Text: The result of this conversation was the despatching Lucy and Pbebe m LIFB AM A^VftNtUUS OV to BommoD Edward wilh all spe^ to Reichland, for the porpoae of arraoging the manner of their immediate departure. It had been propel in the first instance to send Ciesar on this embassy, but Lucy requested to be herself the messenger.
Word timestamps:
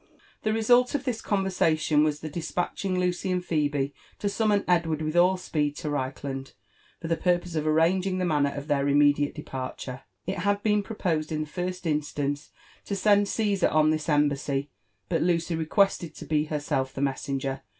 The 0.41 0.51
result 0.51 0.95
of 0.95 1.03
this 1.03 1.21
conversation 1.21 2.03
was 2.03 2.21
the 2.21 2.27
despatching 2.31 2.99
Lucy 2.99 3.29
and 3.29 3.43
Pbebe 3.43 3.53
m 3.65 3.69
LIFB 3.69 3.83
AM 3.83 3.83
A^VftNtUUS 3.83 3.91
OV 3.91 4.17
to 4.17 4.27
BommoD 4.27 4.65
Edward 4.75 4.99
wilh 5.01 5.23
all 5.23 5.37
spe^ 5.37 5.75
to 5.75 5.87
Reichland, 5.89 6.53
for 6.99 7.07
the 7.07 7.15
porpoae 7.17 7.55
of 7.57 7.65
arraoging 7.65 8.17
the 8.17 8.25
manner 8.25 8.51
of 8.51 8.67
their 8.67 8.87
immediate 8.87 9.35
departure. 9.35 10.01
It 10.25 10.39
had 10.39 10.63
been 10.63 10.81
propel 10.81 11.21
in 11.29 11.41
the 11.41 11.45
first 11.47 11.85
instance 11.85 12.49
to 12.85 12.95
send 12.95 13.27
Ciesar 13.27 13.71
on 13.71 13.91
this 13.91 14.09
embassy, 14.09 14.71
but 15.07 15.21
Lucy 15.21 15.55
requested 15.55 16.15
to 16.15 16.25
be 16.25 16.45
herself 16.45 16.95
the 16.95 17.01
messenger. 17.01 17.61